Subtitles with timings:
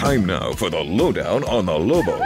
[0.00, 2.22] Time now for the lowdown on the Lobos.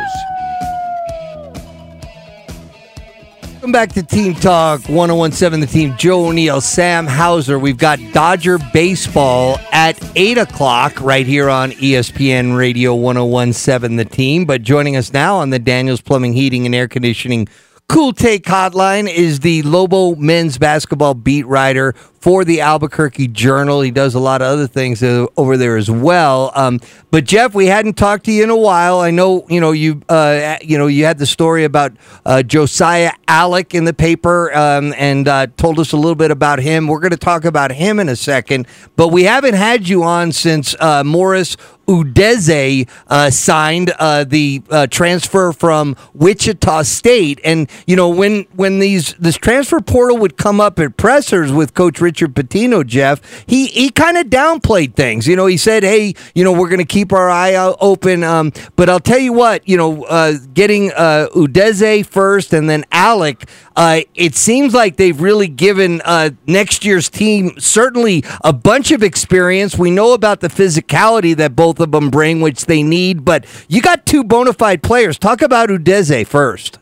[3.54, 5.96] Welcome back to Team Talk 1017 The Team.
[5.96, 7.58] Joe O'Neill, Sam Hauser.
[7.58, 14.44] We've got Dodger Baseball at 8 o'clock right here on ESPN Radio 1017 The Team.
[14.44, 17.48] But joining us now on the Daniels Plumbing, Heating, and Air Conditioning
[17.86, 23.82] Cool Take Hotline is the Lobo men's basketball beat writer for the Albuquerque Journal.
[23.82, 26.50] He does a lot of other things uh, over there as well.
[26.54, 26.80] Um,
[27.10, 29.00] but Geoff, we hadn't talked to you in a while.
[29.00, 31.92] I know you know you uh, you know you had the story about
[32.24, 36.60] uh, Josiah Allick in the paper um, and uh, told us a little bit about
[36.60, 36.88] him.
[36.88, 38.66] We're going to talk about him in a second,
[38.96, 44.86] but we haven't had you on since uh, Morris Udeze uh, signed uh, the uh,
[44.86, 50.60] transfer from Wichita State, and you know when when these this transfer portal would come
[50.60, 55.26] up at pressers with Coach Richard Pitino, Geoff, he he kind of downplayed things.
[55.26, 58.24] You know, he said, "Hey, you know, we're going to keep our eye out open,"
[58.24, 62.84] um, but I'll tell you what, you know, uh, getting uh, Udeze first and then
[62.92, 66.00] Allick, uh, it seems like they've really given
[66.46, 69.76] next year's team certainly a bunch of experience.
[69.76, 73.80] We know about the physicality that both of them bring, which they need, but you
[73.82, 75.18] got two bona fide players.
[75.18, 76.78] Talk about Udeze first.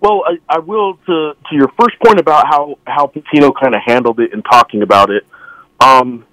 [0.00, 3.80] Well, I, I will to to your first point about how how Pitino kind of
[3.84, 5.26] handled it and talking about it.
[5.80, 6.26] Um,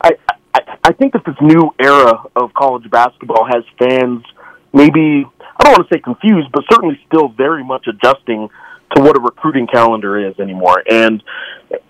[0.00, 0.12] I,
[0.54, 4.24] I I think that this new era of college basketball has fans
[4.72, 5.26] maybe
[5.60, 8.48] I don't want to say confused, but certainly still very much adjusting
[8.94, 10.82] to what a recruiting calendar is anymore.
[10.88, 11.22] And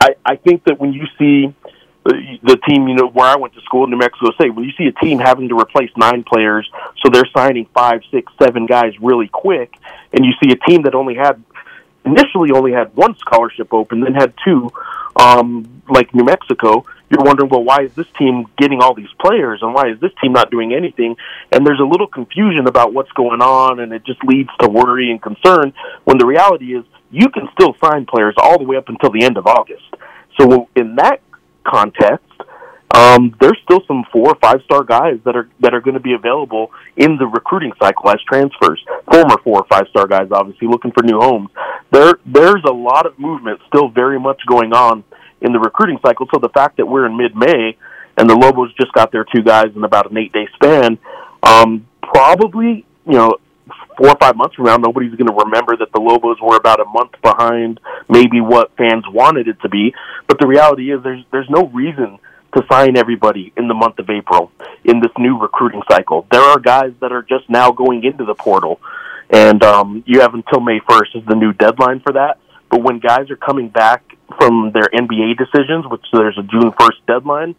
[0.00, 1.54] I I think that when you see
[2.42, 4.86] the, team, you know, where I went to school New Mexico State, when you see
[4.86, 6.68] a team having to replace nine players,
[7.02, 9.74] so they're signing five, six, seven guys really quick,
[10.12, 11.42] and you see a team that only had
[12.04, 14.70] initially only had one scholarship open, then had two,
[15.16, 19.60] um, like New Mexico, you're wondering, well, why is this team getting all these players,
[19.62, 21.16] and why is this team not doing anything?
[21.52, 25.10] And there's a little confusion about what's going on, and it just leads to worry
[25.10, 25.72] and concern.
[26.04, 29.24] When the reality is, you can still sign players all the way up until the
[29.24, 29.84] end of August.
[30.38, 31.20] So in that
[31.68, 32.24] context,
[32.94, 36.00] um, there's still some four or five star guys that are that are going to
[36.00, 38.82] be available in the recruiting cycle as transfers.
[39.12, 41.50] Former four or five star guys, obviously looking for new homes.
[41.92, 45.04] There, there's a lot of movement still very much going on
[45.42, 46.26] in the recruiting cycle.
[46.32, 47.76] So the fact that we're in mid May
[48.16, 50.98] and the Lobos just got their two guys in about an eight day span,
[51.42, 53.36] um, probably you know
[53.98, 56.80] four or five months from now, nobody's going to remember that the Lobos were about
[56.80, 59.92] a month behind maybe what fans wanted it to be.
[60.26, 62.18] But the reality is, there's there's no reason
[62.54, 64.50] to sign everybody in the month of April
[64.84, 66.26] in this new recruiting cycle.
[66.30, 68.80] There are guys that are just now going into the portal,
[69.28, 72.38] and um, you have until May 1st is the new deadline for that.
[72.70, 74.04] But when guys are coming back
[74.38, 77.56] from their NBA decisions, which there's a June 1st deadline,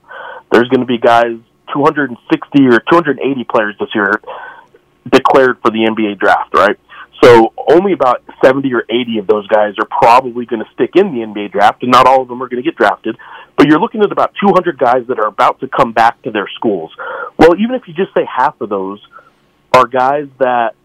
[0.52, 1.38] there's going to be guys
[1.74, 4.14] 260 or 280 players this year
[5.08, 6.78] declared for the NBA draft, right?
[7.24, 11.14] So only about 70 or 80 of those guys are probably going to stick in
[11.14, 13.18] the NBA draft, and not all of them are going to get drafted.
[13.58, 16.48] But you're looking at about 200 guys that are about to come back to their
[16.56, 16.92] schools.
[17.38, 19.06] Well, even if you just say half of those
[19.74, 20.76] are guys that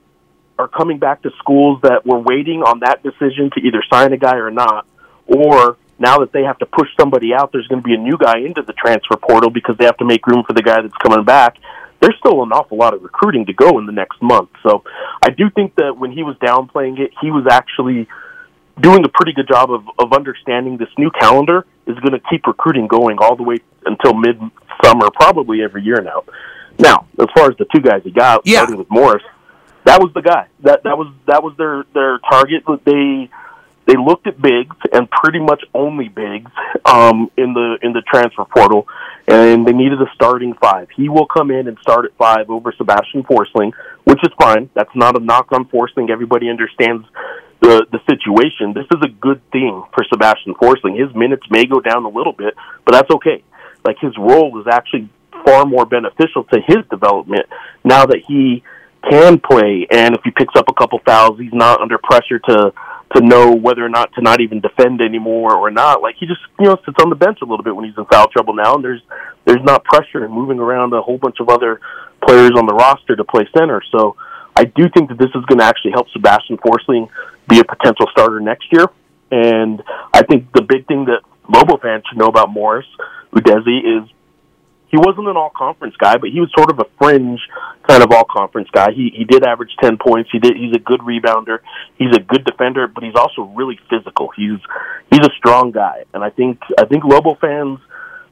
[0.59, 4.17] are coming back to schools that were waiting on that decision to either sign a
[4.17, 4.87] guy or not,
[5.27, 8.19] or now that they have to push somebody out, there's going to be a new
[8.19, 10.95] guy into the transfer portal because they have to make room for the guy that's
[11.03, 11.57] coming back
[12.05, 14.51] there's still an awful lot of recruiting to go in the next month.
[14.63, 14.85] So
[15.23, 18.07] I do think that when he was downplaying it, he was actually
[18.79, 22.47] doing a pretty good job of, of understanding this new calendar is going to keep
[22.47, 23.57] recruiting going all the way
[23.87, 24.39] until mid
[24.85, 26.25] summer, probably every year now.
[26.79, 28.59] Now, as far as the two guys he got, Yeah.
[28.59, 29.23] starting with Morris,
[29.85, 30.49] that was the guy.
[30.61, 32.65] That that was that was their their target.
[32.85, 33.31] They
[33.87, 36.51] they looked at bigs and pretty much only bigs
[36.85, 38.87] um, in the in the transfer portal,
[39.29, 40.89] and they needed a starting five.
[40.97, 43.73] He will come in and start at five over Sebastian Forsling,
[44.05, 44.71] which is fine.
[44.75, 46.11] That's not a knock on Forsling.
[46.11, 47.07] Everybody understands
[47.61, 48.73] the the situation.
[48.73, 50.99] This is a good thing for Sebastian Forsling.
[50.99, 53.43] His minutes may go down a little bit, but that's okay.
[53.85, 55.11] Like his role is actually
[55.45, 57.47] far more beneficial to his development
[57.85, 58.63] now that he
[59.11, 62.73] can play and if he picks up a couple fouls he's not under pressure to
[63.15, 66.03] to know whether or not to not even defend anymore or not.
[66.03, 68.05] Like he just you know sits on the bench a little bit when he's in
[68.07, 69.03] foul trouble now and there's
[69.45, 71.81] there's not pressure and moving around a whole bunch of other
[72.27, 73.83] players on the roster to play center.
[73.93, 74.17] So
[74.57, 77.09] I do think that this is going to actually help Sebastian Forsling
[77.49, 78.87] be a potential starter next year.
[79.31, 79.83] And
[80.13, 82.87] I think the big thing that Lobo fans should know about Morris
[83.35, 84.09] Udeze is
[84.95, 87.41] he wasn't an all conference guy, but he was sort of a fringe
[87.83, 88.93] kind of all conference guy.
[88.95, 90.31] He he did average ten points.
[90.31, 91.59] He did he's a good rebounder.
[91.99, 94.31] He's a good defender, but he's also really physical.
[94.37, 94.61] He's
[95.11, 96.05] he's a strong guy.
[96.15, 97.81] And I think I think Lobo fans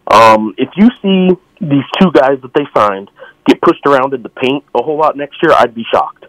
[0.06, 3.10] um if you see these two guys that they signed,
[3.44, 6.26] get pushed around in the paint a whole lot next year, I'd be shocked.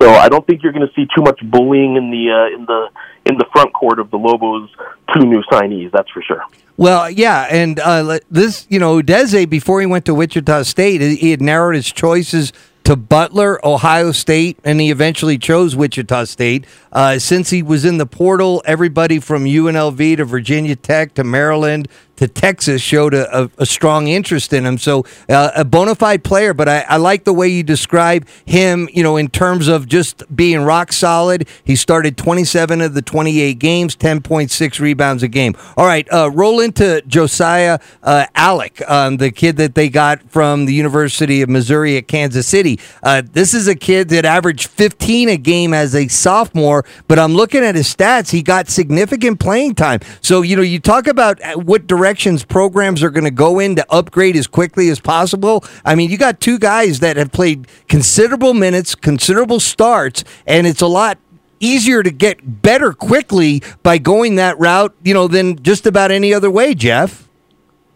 [0.00, 2.66] So I don't think you're going to see too much bullying in the uh, in
[2.66, 2.88] the
[3.24, 4.70] in the front court of the Lobos'
[5.14, 5.90] two new signees.
[5.92, 6.42] That's for sure.
[6.78, 11.30] Well, yeah, and uh, this, you know, Udeze before he went to Wichita State, he
[11.30, 12.52] had narrowed his choices
[12.84, 16.66] to Butler, Ohio State, and he eventually chose Wichita State.
[16.92, 21.88] Uh, since he was in the portal, everybody from UNLV to Virginia Tech to Maryland
[22.16, 24.78] to Texas showed a, a, a strong interest in him.
[24.78, 28.88] So uh, a bona fide player, but I, I, like the way you describe him,
[28.92, 31.48] you know, in terms of just being rock solid.
[31.64, 35.54] He started 27 of the 28 games, 10.6 rebounds a game.
[35.76, 40.64] All right, uh, roll into Josiah uh, Allick, um, the kid that they got from
[40.64, 42.80] the University of Missouri at Kansas City.
[43.02, 47.34] Uh, this is a kid that averaged 15 a game as a sophomore, but I'm
[47.34, 48.30] looking at his stats.
[48.30, 50.00] He got significant playing time.
[50.22, 53.74] So, you know, you talk about what direction directions programs are going to go in
[53.74, 55.64] to upgrade as quickly as possible.
[55.84, 60.80] I mean, you got two guys that have played considerable minutes, considerable starts, and it's
[60.80, 61.18] a lot
[61.58, 66.32] easier to get better quickly by going that route, you know, than just about any
[66.32, 67.28] other way, Geoff.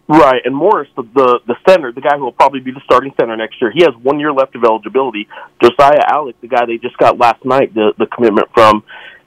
[0.08, 3.14] Right, and Morris, the, the the center, the guy who will probably be the starting
[3.16, 5.28] center next year, he has one year left of eligibility.
[5.62, 8.82] Josiah Allick, the guy they just got last night, the the commitment from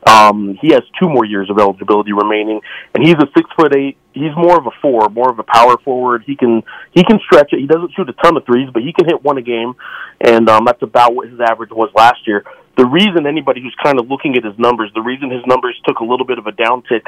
[0.07, 2.61] um, he has two more years of eligibility remaining,
[2.94, 3.97] and he's a six foot eight.
[4.13, 6.23] He's more of a four, more of a power forward.
[6.25, 7.59] He can he can stretch it.
[7.59, 9.73] He doesn't shoot a ton of threes, but he can hit one a game,
[10.21, 12.44] and um, that's about what his average was last year.
[12.75, 16.00] The reason anybody who's kind of looking at his numbers, the reason his numbers took
[16.00, 17.06] a little bit of a downtick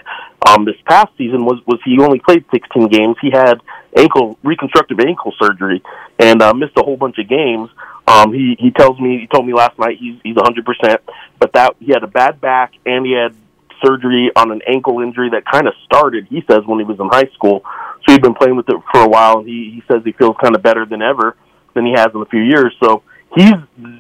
[0.48, 3.16] um, this past season was was he only played 16 games.
[3.20, 3.62] He had
[3.98, 5.82] ankle reconstructive ankle surgery
[6.20, 7.70] and uh, missed a whole bunch of games.
[8.08, 11.02] Um, he he tells me he told me last night he's he's 100, percent
[11.40, 13.36] but that he had a bad back and he had
[13.84, 16.28] surgery on an ankle injury that kind of started.
[16.30, 17.64] He says when he was in high school,
[18.06, 19.40] so he'd been playing with it for a while.
[19.40, 21.36] And He he says he feels kind of better than ever
[21.74, 22.74] than he has in a few years.
[22.84, 23.02] So
[23.36, 23.54] he's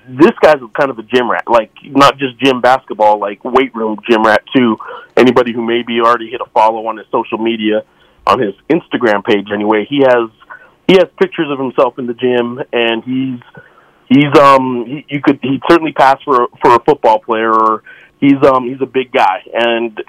[0.08, 3.98] this guy's kind of a gym rat, like not just gym basketball, like weight room
[4.10, 4.78] gym rat too.
[5.18, 7.84] Anybody who maybe already hit a follow on his social media,
[8.26, 10.30] on his Instagram page anyway, he has
[10.88, 13.42] he has pictures of himself in the gym, and he's
[14.10, 17.84] he's um he, you could he certainly pass for for a football player or
[18.20, 20.02] he's um he's a big guy and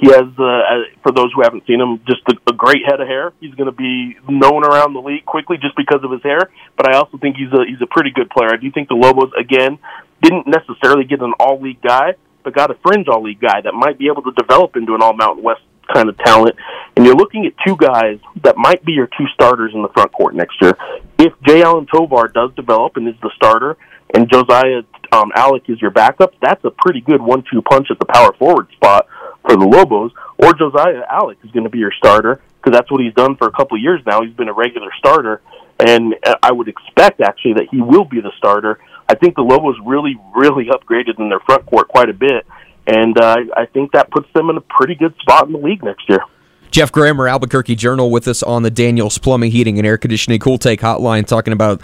[0.00, 3.06] he has uh, for those who haven't seen him just a, a great head of
[3.06, 6.50] hair he's going to be known around the league quickly just because of his hair
[6.76, 8.94] but i also think he's a he's a pretty good player i do think the
[8.94, 9.78] lobos again
[10.22, 13.74] didn't necessarily get an all league guy but got a fringe all league guy that
[13.74, 15.60] might be able to develop into an all mountain west
[15.92, 16.56] kind of talent.
[16.96, 20.12] And you're looking at two guys that might be your two starters in the front
[20.12, 20.76] court next year.
[21.18, 23.76] If Jay Allen Tovar does develop and is the starter,
[24.14, 24.82] and Josiah
[25.12, 28.68] um, Allick is your backup, that's a pretty good one-two punch at the power forward
[28.72, 29.06] spot
[29.50, 30.12] for the Lobos.
[30.38, 33.48] Or Josiah Allick is going to be your starter because that's what he's done for
[33.48, 34.22] a couple of years now.
[34.22, 35.42] He's been a regular starter,
[35.78, 38.78] and I would expect actually that he will be the starter.
[39.08, 42.46] I think the Lobos really, really upgraded in their front court quite a bit,
[42.86, 45.82] and uh, I think that puts them in a pretty good spot in the league
[45.82, 46.20] next year.
[46.70, 50.56] Geoff Grammer, Albuquerque Journal, with us on the Daniels Plumbing, Heating, and Air Conditioning Cool
[50.56, 51.82] Take Hotline, talking about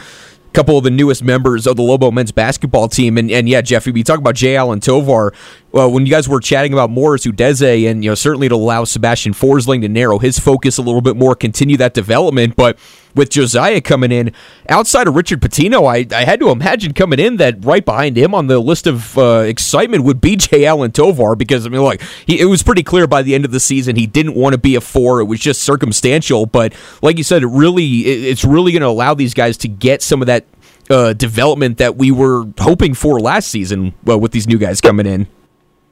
[0.56, 3.18] couple of the newest members of the Lobo men's basketball team.
[3.18, 5.34] And, and yeah, Geoff, we talk about Jay Allen Tovar
[5.76, 8.84] well, when you guys were chatting about Morris Udeze, and you know certainly to allow
[8.84, 12.78] Sebastian Forsling to narrow his focus a little bit more, continue that development, but
[13.16, 14.32] with Josiah coming in
[14.68, 18.34] outside of Richard Pitino, I, I had to imagine coming in that right behind him
[18.34, 22.00] on the list of uh, excitement would be Jay Allen Tovar because I mean, look,
[22.26, 24.58] he, it was pretty clear by the end of the season he didn't want to
[24.58, 25.20] be a four.
[25.20, 28.88] It was just circumstantial, but like you said, it really it, it's really going to
[28.88, 30.44] allow these guys to get some of that
[30.90, 35.06] uh, development that we were hoping for last season well, with these new guys coming
[35.06, 35.26] in.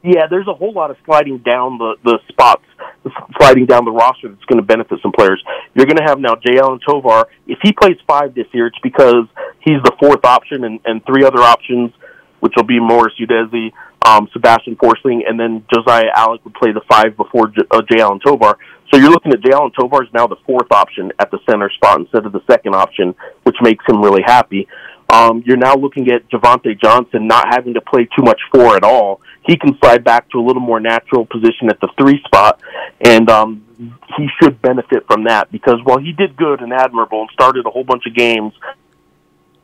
[0.05, 2.63] Yeah, there's a whole lot of sliding down the the spots,
[3.39, 5.43] sliding down the roster that's going to benefit some players.
[5.73, 7.27] You're going to have now Jay Allen Tovar.
[7.47, 9.25] If he plays five this year, it's because
[9.61, 11.91] he's the fourth option, and, and three other options,
[12.39, 13.71] which will be Morris Udeze,
[14.05, 17.97] um, Sebastian Forsling, and then Josiah Allick would play the five before J- uh, Jay
[17.97, 18.59] Tovar.
[18.93, 21.71] So you're looking at Jay Allen Tovar is now the fourth option at the center
[21.71, 24.67] spot instead of the second option, which makes him really happy.
[25.09, 28.83] Um, you're now looking at Javonte Johnson not having to play too much four at
[28.83, 29.21] all.
[29.45, 32.59] He can slide back to a little more natural position at the three spot,
[33.01, 33.65] and um,
[34.17, 37.69] he should benefit from that because while he did good and admirable and started a
[37.69, 38.53] whole bunch of games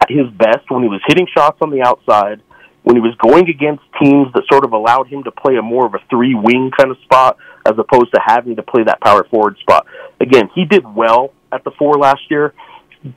[0.02, 2.42] at his best when he was hitting shots on the outside,
[2.84, 5.86] when he was going against teams that sort of allowed him to play a more
[5.86, 9.24] of a three wing kind of spot as opposed to having to play that power
[9.30, 9.86] forward spot.
[10.20, 12.54] Again, he did well at the four last year,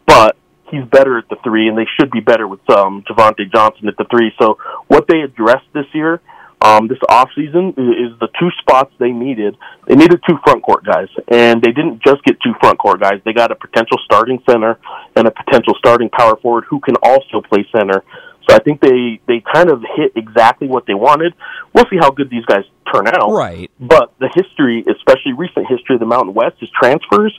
[0.07, 0.37] but
[0.71, 3.97] he's better at the three, and they should be better with um, Javonte Johnson at
[3.97, 4.33] the three.
[4.41, 6.21] So what they addressed this year
[6.65, 9.55] um, this offseason is the two spots they needed.
[9.87, 13.21] They needed two front court guys, and they didn't just get two front court guys.
[13.27, 14.79] They got a potential starting center
[15.15, 18.03] and a potential starting power forward who can also play center.
[18.49, 21.35] So I think they they kind of hit exactly what they wanted.
[21.75, 23.31] We'll see how good these guys turn out.
[23.31, 23.71] Right.
[23.79, 27.39] But the history, especially recent history of the Mountain West, is transfers.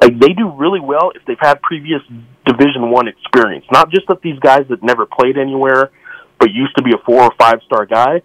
[0.00, 2.00] Like they do really well if they've had previous
[2.46, 3.66] Division One experience.
[3.70, 5.90] Not just that these guys that never played anywhere,
[6.38, 8.22] but used to be a four or five star guy.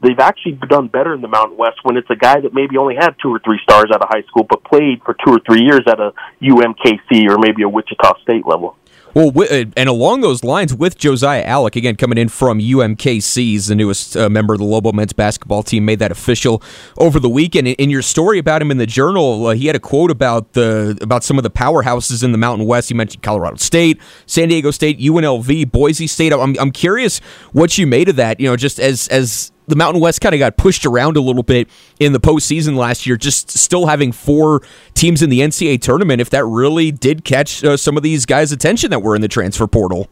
[0.00, 2.94] They've actually done better in the Mountain West when it's a guy that maybe only
[2.94, 5.62] had two or three stars out of high school, but played for two or three
[5.62, 8.76] years at a UMKC or maybe a Wichita State level.
[9.18, 13.74] Well, uh, and along those lines, with Josiah Allick again, coming in from UMKC's, the
[13.74, 16.62] newest uh, member of the Lobo men's basketball team, made that official
[16.98, 17.66] over the weekend.
[17.66, 20.96] In your story about him in the Journal, uh, he had a quote about the
[21.00, 22.90] about some of the powerhouses in the Mountain West.
[22.90, 26.32] You mentioned Colorado State, San Diego State, UNLV, Boise State.
[26.32, 27.18] I'm, I'm curious
[27.50, 30.38] what you made of that, you know, just as as the Mountain West kind of
[30.38, 31.68] got pushed around a little bit
[32.00, 34.62] in the postseason last year, just still having four
[34.94, 38.50] teams in the NCAA tournament, if that really did catch uh, some of these guys'
[38.50, 40.08] attention that were in the transfer portal.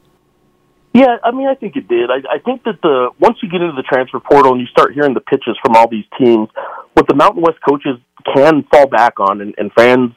[0.92, 2.10] Yeah, I mean, I think it did.
[2.10, 4.94] I, I think that the once you get into the transfer portal and you start
[4.94, 6.48] hearing the pitches from all these teams,
[6.94, 7.98] what the Mountain West coaches
[8.34, 10.12] can fall back on, and, and fans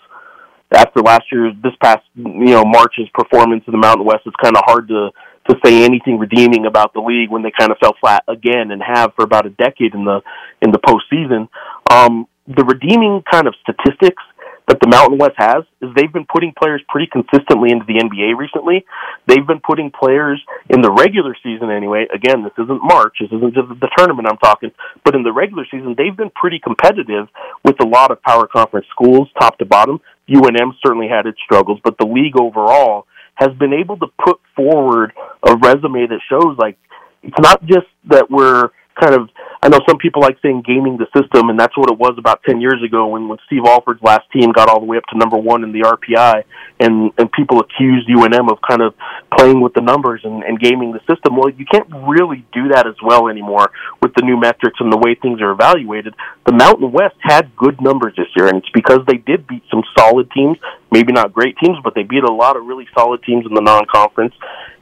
[0.72, 4.56] after last year's this past you know March's performance in the Mountain West, it's kind
[4.56, 5.10] of hard to
[5.50, 8.82] to say anything redeeming about the league when they kind of fell flat again and
[8.82, 10.22] have for about a decade in the
[10.62, 11.50] in the postseason.
[11.92, 14.24] Um, the redeeming kind of statistics
[14.70, 18.38] that the Mountain West has is they've been putting players pretty consistently into the NBA
[18.38, 18.86] recently.
[19.26, 20.40] They've been putting players
[20.70, 22.06] in the regular season anyway.
[22.14, 24.72] Again, this isn't March, this isn't just the tournament I'm talking,
[25.04, 27.28] but in the regular season, they've been pretty competitive
[27.66, 30.02] with a lot of power conference schools, top to bottom.
[30.30, 33.08] UNM certainly had its struggles, but the league overall
[33.40, 35.14] has been able to put forward
[35.48, 36.78] a resume that shows like
[37.24, 38.70] it's not just that we're
[39.00, 39.30] kind of
[39.62, 42.42] I know some people like saying gaming the system, and that's what it was about
[42.44, 45.18] ten years ago when when Steve Alford's last team got all the way up to
[45.18, 46.44] number one in the RPI,
[46.80, 48.94] and and people accused UNM of kind of
[49.36, 51.36] playing with the numbers and, and gaming the system.
[51.36, 54.98] Well, you can't really do that as well anymore with the new metrics and the
[54.98, 56.16] way things are evaluated.
[56.46, 59.84] The Mountain West had good numbers this year, and it's because they did beat some
[59.98, 60.58] solid teams,
[60.90, 63.62] maybe not great teams, but they beat a lot of really solid teams in the
[63.62, 64.36] non-conference,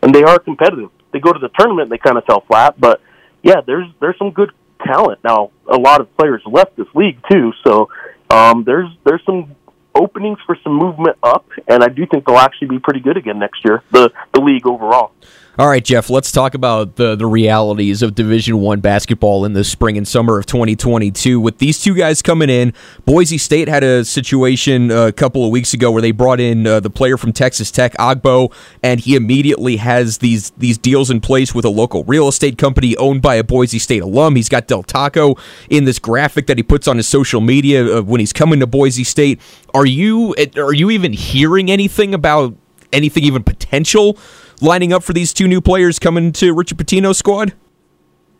[0.03, 0.91] and they are competitive.
[1.13, 3.01] They go to the tournament, they kind of fell flat, but
[3.47, 4.51] yeah, there's there's some good
[4.85, 5.23] talent.
[5.23, 7.89] Now, a lot of players left this league too, so
[8.29, 9.55] um, there's there's some
[9.95, 13.39] openings for some movement up, and I do think they'll actually be pretty good again
[13.39, 13.81] next year.
[13.91, 15.13] The the league overall.
[15.59, 16.11] All right, Geoff.
[16.11, 20.37] Let's talk about the the realities of Division One basketball in the spring and summer
[20.37, 21.39] of 2022.
[21.39, 22.73] With these two guys coming in,
[23.05, 26.79] Boise State had a situation a couple of weeks ago where they brought in uh,
[26.79, 31.55] the player from Texas Tech, Agbo, and he immediately has these these deals in place
[31.55, 34.35] with a local real estate company owned by a Boise State alum.
[34.35, 35.37] He's got Del Taco
[35.71, 39.03] in this graphic that he puts on his social media when he's coming to Boise
[39.03, 39.41] State.
[39.73, 42.55] Are you are you even hearing anything about
[42.93, 44.19] anything even potential?
[44.61, 47.53] Lining up for these two new players coming to Richard Pitino's squad?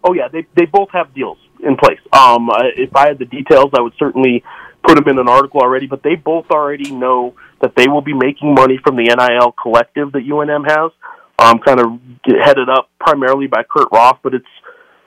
[0.04, 2.00] Oh yeah, they they both have deals in place.
[2.14, 4.44] Um, if I had the details, I would certainly
[4.88, 5.88] put them in an article already.
[5.88, 10.12] But they both already know that they will be making money from the NIL collective
[10.14, 10.92] that UNM has,
[11.40, 12.00] um, kind of
[12.44, 14.20] headed up primarily by Kurt Roth.
[14.24, 14.46] But it's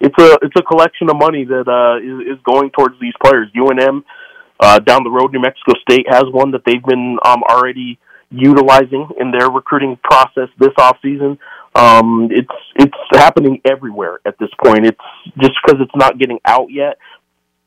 [0.01, 3.49] it's a it's a collection of money that uh, is, is going towards these players.
[3.57, 4.05] UNM
[4.59, 7.99] uh, down the road, New Mexico State has one that they've been um, already
[8.31, 11.39] utilizing in their recruiting process this off season.
[11.75, 14.87] Um, it's it's happening everywhere at this point.
[14.87, 14.99] It's
[15.41, 16.99] just because it's not getting out yet.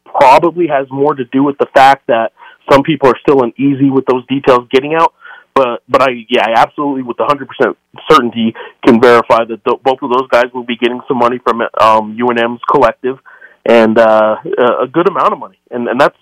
[0.05, 2.33] Probably has more to do with the fact that
[2.71, 5.13] some people are still uneasy with those details getting out.
[5.55, 7.77] But but I yeah I absolutely with 100 percent
[8.09, 8.53] certainty
[8.85, 12.17] can verify that th- both of those guys will be getting some money from um,
[12.17, 13.19] UNM's collective
[13.65, 14.35] and uh,
[14.81, 15.59] a good amount of money.
[15.71, 16.17] And and that's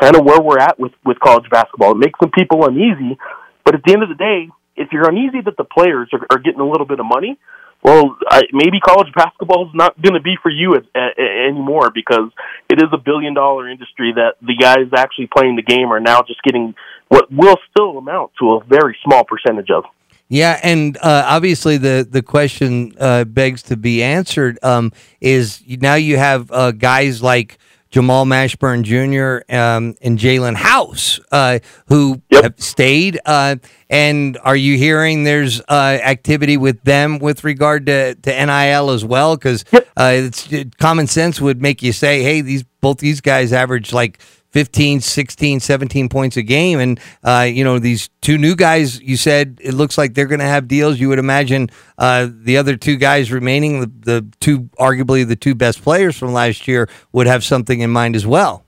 [0.00, 1.92] kind of where we're at with with college basketball.
[1.92, 3.18] It makes some people uneasy
[3.64, 6.38] but at the end of the day, if you're uneasy that the players are, are
[6.38, 7.38] getting a little bit of money,
[7.82, 11.90] well, I, maybe college basketball is not going to be for you at, at, anymore
[11.94, 12.30] because
[12.70, 16.22] it is a billion dollar industry that the guys actually playing the game are now
[16.22, 16.74] just getting
[17.08, 19.84] what will still amount to a very small percentage of.
[20.28, 24.58] Yeah, and uh, obviously the the question uh, begs to be answered.
[24.62, 24.90] Um,
[25.20, 27.58] is now you have uh, guys like
[27.94, 29.44] Jamal Mashburn Jr.
[29.56, 32.42] Um, and Jaelen House, uh, who yep.
[32.42, 33.20] have stayed.
[33.24, 33.54] Uh,
[33.88, 39.04] and are you hearing there's uh, activity with them with regard to, to NIL as
[39.04, 39.36] well?
[39.36, 39.86] Because yep.
[39.96, 43.92] Uh, it's it, common sense would make you say, hey, these both these guys average
[43.92, 44.18] like
[44.54, 46.78] 15, 16, 17 points a game.
[46.78, 50.38] And, uh, you know, these two new guys, you said it looks like they're going
[50.38, 51.00] to have deals.
[51.00, 55.56] You would imagine uh, the other two guys remaining, the, the two, arguably the two
[55.56, 58.64] best players from last year, would have something in mind as well.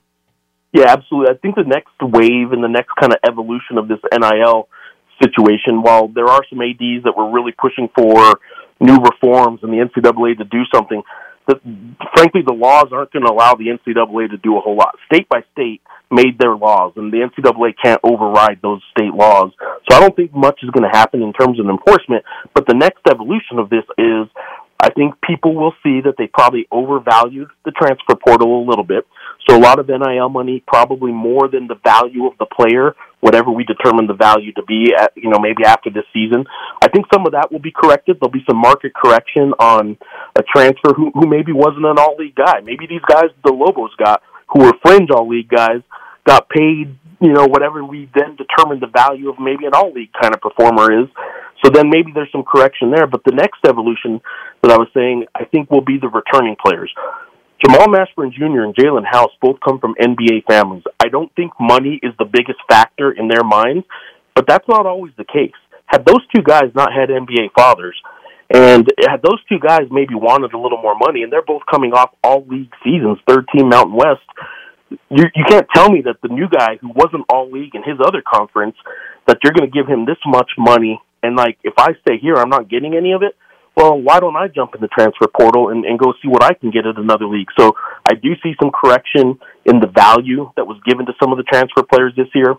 [0.73, 1.33] Yeah, absolutely.
[1.33, 4.69] I think the next wave and the next kind of evolution of this NIL
[5.23, 8.41] situation, while there are some ADs that were really pushing for
[8.81, 11.01] new reforms in the NCAA to do something,
[11.47, 11.61] that
[12.15, 14.97] frankly the laws aren't going to allow the NCAA to do a whole lot.
[15.13, 19.53] State by state made their laws, and the NCAA can't override those state laws.
[19.89, 22.25] So I don't think much is going to happen in terms of enforcement.
[22.55, 24.29] But the next evolution of this is
[24.79, 29.07] I think people will see that they probably overvalued the transfer portal a little bit.
[29.49, 32.95] So a lot of NIL money, probably more than the value of the player,
[33.27, 36.47] whatever we determine the value to be at, you know, maybe after this season.
[36.81, 38.19] I think some of that will be corrected.
[38.21, 39.99] There'll be some market correction on
[40.39, 42.61] a transfer who, who maybe wasn't an all league guy.
[42.63, 45.83] Maybe these guys the Lobos got, who were fringe all league guys,
[46.25, 50.15] got paid, you know, whatever we then determined the value of maybe an all league
[50.23, 51.09] kind of performer is.
[51.65, 53.09] So then maybe there's some correction there.
[53.09, 54.21] But the next evolution
[54.63, 56.95] that I was saying, I think will be the returning players.
[57.65, 58.63] Jamal Mashburn Jr.
[58.63, 60.85] and Jaelen House both come from NBA families.
[61.01, 63.87] I don't think money is the biggest factor in their minds,
[64.35, 65.57] but that's not always the case.
[65.87, 67.97] Had those two guys not had NBA fathers,
[68.53, 71.93] and had those two guys maybe wanted a little more money, and they're both coming
[71.93, 74.27] off all league seasons, third team Mountain West,
[74.91, 77.99] you you can't tell me that the new guy who wasn't all league in his
[78.05, 78.77] other conference
[79.27, 82.35] that you're going to give him this much money and like if I stay here
[82.37, 83.37] I'm not getting any of it
[83.77, 86.55] well, why don't I jump in the transfer portal and, and go see what I
[86.55, 87.49] can get at another league?
[87.59, 87.77] So
[88.09, 91.45] I do see some correction in the value that was given to some of the
[91.45, 92.57] transfer players this year.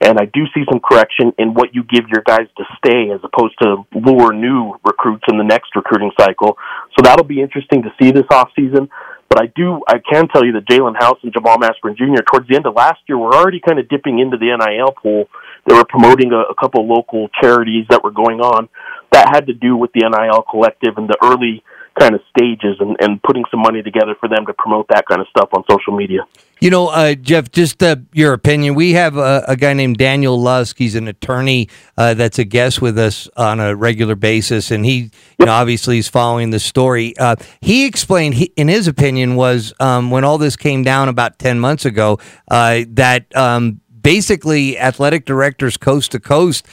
[0.00, 3.20] And I do see some correction in what you give your guys to stay as
[3.22, 6.56] opposed to lure new recruits in the next recruiting cycle.
[6.96, 8.88] So that'll be interesting to see this off season.
[9.28, 12.22] But I do, I can tell you that Jaelen House and Jamal Mashburn Jr.
[12.22, 15.28] towards the end of last year were already kind of dipping into the NIL pool.
[15.66, 18.68] They were promoting a, a couple local charities that were going on
[19.12, 21.62] that had to do with the NIL collective and the early
[21.98, 25.20] kind of stages and, and putting some money together for them to promote that kind
[25.20, 26.26] of stuff on social media.
[26.60, 28.74] You know, uh, Geoff, just uh, your opinion.
[28.74, 30.78] We have a, a, guy named Daniel Lusk.
[30.78, 35.10] He's an attorney uh, that's a guest with us on a regular basis, and he,
[35.38, 37.16] you know, obviously is following the story.
[37.18, 41.38] Uh, he explained, he, in his opinion, was um, when all this came down about
[41.38, 42.18] ten months ago,
[42.50, 46.64] uh, that um, basically athletic directors coast to coast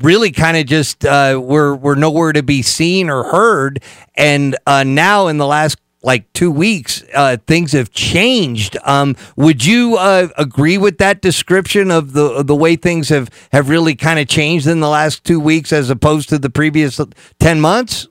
[0.00, 3.82] really kind of just uh, were were nowhere to be seen or heard.
[4.14, 8.76] And uh, now in the last like two weeks, uh, things have changed.
[8.84, 13.30] Um, would you uh, agree with that description of the of the way things have
[13.52, 17.00] have really kind of changed in the last two weeks as opposed to the previous
[17.38, 18.08] ten months?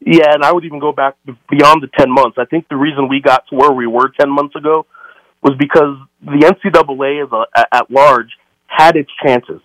[0.00, 1.16] Yeah, and I would even go back
[1.50, 2.36] beyond the ten months.
[2.38, 4.86] I think the reason we got to where we were ten months ago
[5.42, 8.30] was because the NCAA as a, at large
[8.66, 9.60] had its chances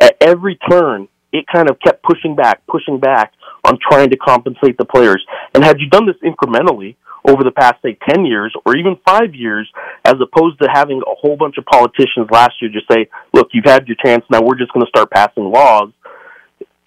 [0.00, 3.32] at every turn, it kind of kept pushing back, pushing back
[3.64, 5.24] on trying to compensate the players.
[5.54, 6.96] And had you done this incrementally
[7.28, 9.68] over the past, say, 10 years or even five years,
[10.04, 13.66] as opposed to having a whole bunch of politicians last year just say, look, you've
[13.66, 15.90] had your chance, now we're just going to start passing laws.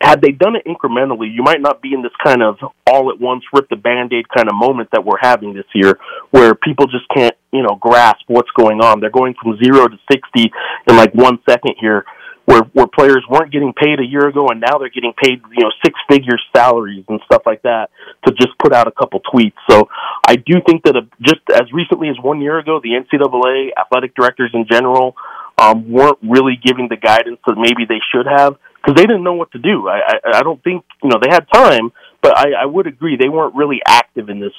[0.02, 3.20] Had they done it incrementally, you might not be in this kind of all at
[3.20, 6.00] once rip the band aid kind of moment that we're having this year,
[6.32, 9.00] where people just can't, you know, grasp what's going on.
[9.00, 10.52] They're going from zero to 60
[10.88, 12.06] in like one second here
[12.46, 15.64] where where players weren't getting paid a year ago and now they're getting paid you
[15.64, 17.90] know six figure salaries and stuff like that
[18.26, 19.54] to just put out a couple tweets.
[19.70, 19.88] So
[20.28, 24.16] I do think that a, just as recently as one year ago, the NCAA athletic
[24.16, 25.16] directors in general
[25.58, 29.34] um, weren't really giving the guidance that maybe they should have because they didn't know
[29.34, 29.88] what to do.
[29.88, 31.92] I, I I don't think you know they had time,
[32.22, 34.54] but I, I would agree they weren't really active in this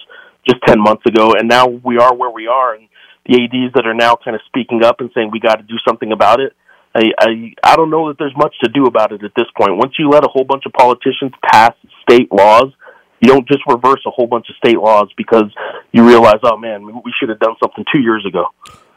[0.48, 2.88] just ten months ago, and now we are where we are and.
[3.24, 5.76] The ads that are now kind of speaking up and saying we got to do
[5.86, 6.56] something about it
[6.94, 9.76] I, I I don't know that there's much to do about it at this point.
[9.76, 12.72] Once you let a whole bunch of politicians pass state laws,
[13.20, 15.50] you don't just reverse a whole bunch of state laws because
[15.92, 18.46] you realize, oh man, we should have done something two years ago.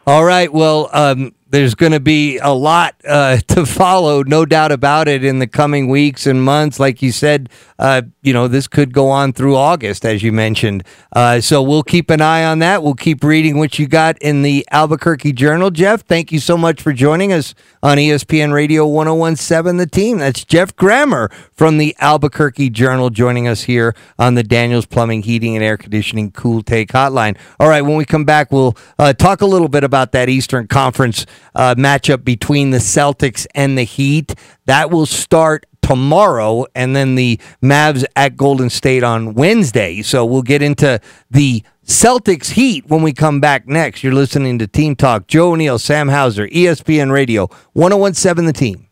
[0.06, 0.52] All right.
[0.52, 5.24] Well, um, there's going to be a lot uh, to follow, no doubt about it,
[5.24, 6.78] in the coming weeks and months.
[6.78, 10.84] Like you said, uh, you know, this could go on through August, as you mentioned.
[11.14, 12.82] Uh, so we'll keep an eye on that.
[12.82, 15.70] We'll keep reading what you got in the Albuquerque Journal.
[15.70, 20.18] Geoff, thank you so much for joining us on ESPN Radio 1017 The Team.
[20.18, 25.54] That's Geoff Grammer from the Albuquerque Journal joining us here on the Daniels Plumbing, Heating,
[25.54, 27.38] and Air Conditioning Cool Take Hotline.
[27.58, 30.66] All right, when we come back, we'll uh, talk a little bit about that Eastern
[30.66, 34.34] Conference uh, matchup between the Celtics and the Heat.
[34.66, 40.02] That will start tomorrow, and then the Mavs at Golden State on Wednesday.
[40.02, 44.02] So we'll get into the Celtics Heat when we come back next.
[44.02, 45.28] You're listening to Team Talk.
[45.28, 48.85] Joe O'Neill, Sam Hauser, ESPN Radio, 1017 The Team.